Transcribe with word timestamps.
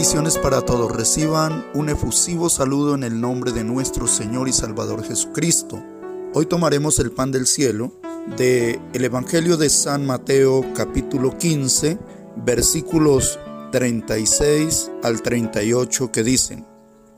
Bendiciones 0.00 0.38
para 0.38 0.62
todos. 0.62 0.90
Reciban 0.90 1.66
un 1.74 1.90
efusivo 1.90 2.48
saludo 2.48 2.94
en 2.94 3.04
el 3.04 3.20
nombre 3.20 3.52
de 3.52 3.64
nuestro 3.64 4.06
Señor 4.06 4.48
y 4.48 4.52
Salvador 4.54 5.04
Jesucristo. 5.04 5.78
Hoy 6.32 6.46
tomaremos 6.46 6.98
el 7.00 7.12
pan 7.12 7.30
del 7.32 7.46
cielo 7.46 7.92
de 8.38 8.80
el 8.94 9.04
Evangelio 9.04 9.58
de 9.58 9.68
San 9.68 10.06
Mateo 10.06 10.64
capítulo 10.74 11.36
15, 11.36 11.98
versículos 12.46 13.38
36 13.72 14.90
al 15.02 15.20
38 15.20 16.10
que 16.10 16.22
dicen, 16.22 16.66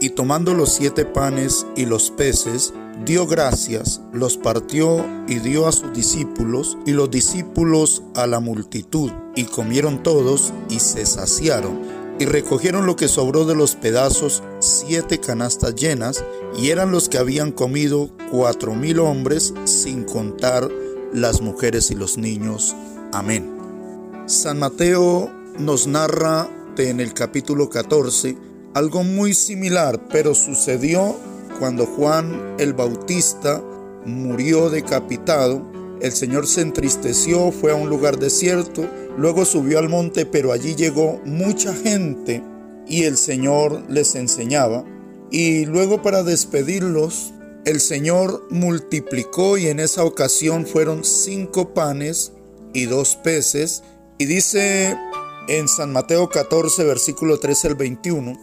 Y 0.00 0.08
tomando 0.10 0.52
los 0.52 0.72
siete 0.72 1.04
panes 1.04 1.68
y 1.76 1.86
los 1.86 2.10
peces, 2.10 2.74
dio 3.04 3.28
gracias, 3.28 4.00
los 4.12 4.36
partió 4.36 5.06
y 5.28 5.36
dio 5.36 5.68
a 5.68 5.72
sus 5.72 5.92
discípulos, 5.92 6.76
y 6.86 6.90
los 6.90 7.08
discípulos 7.08 8.02
a 8.16 8.26
la 8.26 8.40
multitud, 8.40 9.12
y 9.36 9.44
comieron 9.44 10.02
todos 10.02 10.52
y 10.68 10.80
se 10.80 11.06
saciaron 11.06 12.02
y 12.18 12.26
recogieron 12.26 12.86
lo 12.86 12.96
que 12.96 13.08
sobró 13.08 13.44
de 13.44 13.54
los 13.54 13.74
pedazos, 13.74 14.42
siete 14.60 15.18
canastas 15.18 15.74
llenas, 15.74 16.24
y 16.56 16.70
eran 16.70 16.90
los 16.90 17.08
que 17.08 17.18
habían 17.18 17.52
comido 17.52 18.10
cuatro 18.30 18.74
mil 18.74 19.00
hombres, 19.00 19.52
sin 19.64 20.04
contar 20.04 20.68
las 21.12 21.40
mujeres 21.40 21.90
y 21.90 21.94
los 21.94 22.18
niños. 22.18 22.74
Amén. 23.12 23.50
San 24.26 24.58
Mateo 24.58 25.30
nos 25.58 25.86
narra 25.86 26.48
en 26.78 27.00
el 27.00 27.14
capítulo 27.14 27.68
14 27.68 28.36
algo 28.74 29.04
muy 29.04 29.34
similar, 29.34 30.00
pero 30.10 30.34
sucedió 30.34 31.16
cuando 31.58 31.86
Juan 31.86 32.56
el 32.58 32.72
Bautista 32.72 33.62
murió 34.04 34.68
decapitado 34.70 35.62
el 36.00 36.12
Señor 36.12 36.46
se 36.46 36.60
entristeció, 36.60 37.52
fue 37.52 37.72
a 37.72 37.74
un 37.74 37.88
lugar 37.88 38.18
desierto, 38.18 38.88
luego 39.16 39.44
subió 39.44 39.78
al 39.78 39.88
monte, 39.88 40.26
pero 40.26 40.52
allí 40.52 40.74
llegó 40.74 41.20
mucha 41.24 41.74
gente 41.74 42.42
y 42.86 43.04
el 43.04 43.16
Señor 43.16 43.84
les 43.88 44.14
enseñaba. 44.14 44.84
Y 45.30 45.64
luego 45.66 46.02
para 46.02 46.22
despedirlos, 46.22 47.32
el 47.64 47.80
Señor 47.80 48.46
multiplicó 48.50 49.56
y 49.56 49.68
en 49.68 49.80
esa 49.80 50.04
ocasión 50.04 50.66
fueron 50.66 51.04
cinco 51.04 51.72
panes 51.72 52.32
y 52.72 52.86
dos 52.86 53.16
peces. 53.16 53.82
Y 54.18 54.26
dice 54.26 54.96
en 55.48 55.68
San 55.68 55.92
Mateo 55.92 56.28
14, 56.28 56.84
versículo 56.84 57.40
13 57.40 57.68
al 57.68 57.74
21, 57.74 58.38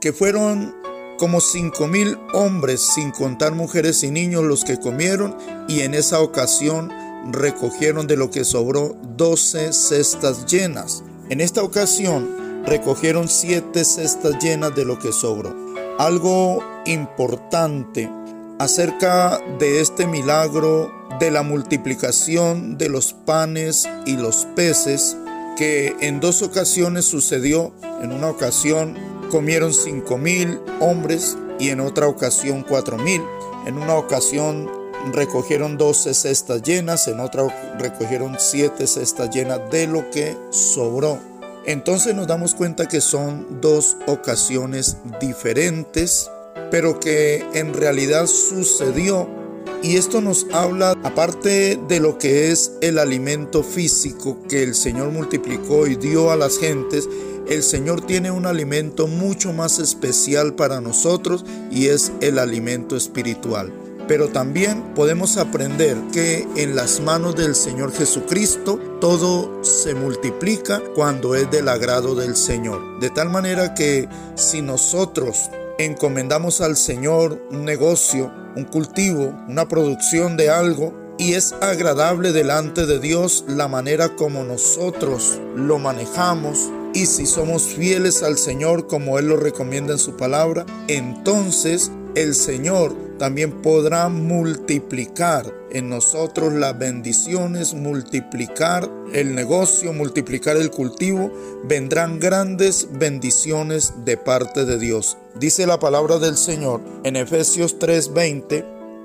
que 0.00 0.12
fueron 0.12 0.74
como 1.18 1.40
cinco 1.40 1.86
mil 1.86 2.16
hombres, 2.32 2.80
sin 2.80 3.10
contar 3.10 3.54
mujeres 3.54 4.02
y 4.02 4.10
niños, 4.10 4.44
los 4.44 4.64
que 4.64 4.78
comieron, 4.78 5.36
y 5.68 5.80
en 5.80 5.92
esa 5.92 6.20
ocasión 6.20 6.90
recogieron 7.30 8.06
de 8.06 8.16
lo 8.16 8.30
que 8.30 8.44
sobró 8.44 8.96
doce 9.16 9.72
cestas 9.72 10.46
llenas. 10.46 11.02
En 11.28 11.40
esta 11.42 11.62
ocasión 11.62 12.64
recogieron 12.64 13.28
siete 13.28 13.84
cestas 13.84 14.42
llenas 14.42 14.74
de 14.74 14.84
lo 14.84 14.98
que 14.98 15.12
sobró. 15.12 15.54
Algo 15.98 16.64
importante 16.86 18.10
acerca 18.58 19.40
de 19.58 19.80
este 19.80 20.06
milagro 20.06 20.90
de 21.20 21.30
la 21.30 21.42
multiplicación 21.42 22.78
de 22.78 22.88
los 22.88 23.12
panes 23.12 23.88
y 24.06 24.16
los 24.16 24.46
peces 24.54 25.16
que 25.56 25.96
en 26.00 26.20
dos 26.20 26.42
ocasiones 26.42 27.04
sucedió. 27.04 27.72
En 28.02 28.12
una 28.12 28.28
ocasión 28.28 28.96
comieron 29.28 29.72
cinco 29.72 30.18
mil 30.18 30.60
hombres 30.80 31.36
y 31.58 31.70
en 31.70 31.80
otra 31.80 32.08
ocasión 32.08 32.64
cuatro 32.68 32.98
mil. 32.98 33.22
En 33.66 33.78
una 33.78 33.94
ocasión 33.96 34.70
recogieron 35.12 35.78
doce 35.78 36.14
cestas 36.14 36.62
llenas, 36.62 37.08
en 37.08 37.20
otra 37.20 37.46
recogieron 37.78 38.36
siete 38.38 38.86
cestas 38.86 39.30
llenas 39.30 39.60
de 39.70 39.86
lo 39.86 40.10
que 40.10 40.36
sobró. 40.50 41.18
Entonces 41.66 42.14
nos 42.14 42.26
damos 42.26 42.54
cuenta 42.54 42.86
que 42.86 43.00
son 43.00 43.60
dos 43.60 43.96
ocasiones 44.06 44.96
diferentes, 45.20 46.30
pero 46.70 46.98
que 46.98 47.44
en 47.52 47.74
realidad 47.74 48.26
sucedió. 48.26 49.37
Y 49.82 49.96
esto 49.96 50.20
nos 50.20 50.46
habla, 50.52 50.96
aparte 51.04 51.78
de 51.88 52.00
lo 52.00 52.18
que 52.18 52.50
es 52.50 52.72
el 52.80 52.98
alimento 52.98 53.62
físico 53.62 54.36
que 54.48 54.64
el 54.64 54.74
Señor 54.74 55.12
multiplicó 55.12 55.86
y 55.86 55.94
dio 55.94 56.32
a 56.32 56.36
las 56.36 56.58
gentes, 56.58 57.08
el 57.48 57.62
Señor 57.62 58.00
tiene 58.00 58.30
un 58.30 58.44
alimento 58.44 59.06
mucho 59.06 59.52
más 59.52 59.78
especial 59.78 60.54
para 60.54 60.80
nosotros 60.80 61.44
y 61.70 61.86
es 61.86 62.12
el 62.20 62.38
alimento 62.38 62.96
espiritual. 62.96 63.72
Pero 64.08 64.28
también 64.28 64.82
podemos 64.94 65.36
aprender 65.36 65.96
que 66.12 66.46
en 66.56 66.74
las 66.74 67.00
manos 67.00 67.36
del 67.36 67.54
Señor 67.54 67.92
Jesucristo 67.92 68.80
todo 69.00 69.62
se 69.62 69.94
multiplica 69.94 70.82
cuando 70.94 71.34
es 71.36 71.50
del 71.50 71.68
agrado 71.68 72.14
del 72.14 72.34
Señor. 72.34 73.00
De 73.00 73.10
tal 73.10 73.30
manera 73.30 73.74
que 73.74 74.08
si 74.34 74.60
nosotros 74.60 75.50
encomendamos 75.78 76.60
al 76.60 76.76
Señor 76.76 77.40
un 77.50 77.64
negocio, 77.64 78.32
un 78.56 78.64
cultivo, 78.64 79.34
una 79.48 79.68
producción 79.68 80.36
de 80.36 80.50
algo, 80.50 80.92
y 81.18 81.34
es 81.34 81.52
agradable 81.60 82.32
delante 82.32 82.86
de 82.86 83.00
Dios 83.00 83.44
la 83.48 83.68
manera 83.68 84.14
como 84.16 84.44
nosotros 84.44 85.40
lo 85.54 85.78
manejamos, 85.78 86.70
y 86.94 87.06
si 87.06 87.26
somos 87.26 87.62
fieles 87.62 88.22
al 88.22 88.38
Señor 88.38 88.86
como 88.86 89.18
Él 89.18 89.28
lo 89.28 89.36
recomienda 89.36 89.92
en 89.92 89.98
su 89.98 90.16
palabra, 90.16 90.66
entonces 90.88 91.92
el 92.14 92.34
Señor 92.34 93.07
también 93.18 93.62
podrá 93.62 94.08
multiplicar 94.08 95.52
en 95.70 95.88
nosotros 95.88 96.52
las 96.52 96.78
bendiciones, 96.78 97.74
multiplicar 97.74 98.90
el 99.12 99.34
negocio, 99.34 99.92
multiplicar 99.92 100.56
el 100.56 100.70
cultivo. 100.70 101.30
Vendrán 101.64 102.18
grandes 102.20 102.88
bendiciones 102.92 103.92
de 104.04 104.16
parte 104.16 104.64
de 104.64 104.78
Dios. 104.78 105.16
Dice 105.38 105.66
la 105.66 105.78
palabra 105.78 106.18
del 106.18 106.36
Señor 106.36 106.80
en 107.04 107.16
Efesios 107.16 107.78
3:20 107.78 108.64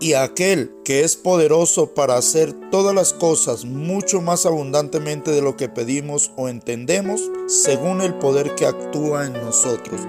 y 0.00 0.14
aquel 0.14 0.70
que 0.84 1.02
es 1.02 1.16
poderoso 1.16 1.94
para 1.94 2.16
hacer 2.16 2.52
todas 2.70 2.94
las 2.94 3.12
cosas 3.12 3.64
mucho 3.64 4.20
más 4.20 4.44
abundantemente 4.44 5.30
de 5.30 5.40
lo 5.40 5.56
que 5.56 5.68
pedimos 5.68 6.32
o 6.36 6.48
entendemos, 6.48 7.20
según 7.46 8.00
el 8.00 8.14
poder 8.14 8.54
que 8.54 8.66
actúa 8.66 9.26
en 9.26 9.32
nosotros. 9.34 10.00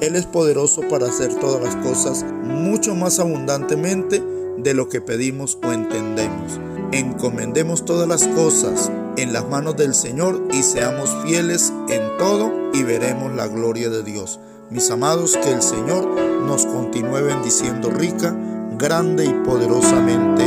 Él 0.00 0.16
es 0.16 0.26
poderoso 0.26 0.82
para 0.88 1.06
hacer 1.06 1.34
todas 1.34 1.62
las 1.62 1.76
cosas 1.76 2.24
mucho 2.42 2.94
más 2.94 3.18
abundantemente 3.18 4.22
de 4.56 4.74
lo 4.74 4.88
que 4.88 5.00
pedimos 5.00 5.58
o 5.62 5.72
entendemos. 5.72 6.58
Encomendemos 6.92 7.84
todas 7.84 8.08
las 8.08 8.26
cosas 8.28 8.90
en 9.16 9.32
las 9.32 9.48
manos 9.48 9.76
del 9.76 9.94
Señor 9.94 10.48
y 10.52 10.62
seamos 10.62 11.14
fieles 11.24 11.72
en 11.88 12.16
todo 12.18 12.50
y 12.72 12.82
veremos 12.82 13.34
la 13.34 13.46
gloria 13.46 13.90
de 13.90 14.02
Dios. 14.02 14.40
Mis 14.70 14.90
amados, 14.90 15.36
que 15.36 15.52
el 15.52 15.62
Señor 15.62 16.06
nos 16.46 16.64
continúe 16.66 17.22
bendiciendo 17.22 17.90
rica 17.90 18.34
grande 18.80 19.26
y 19.26 19.34
poderosamente. 19.44 20.39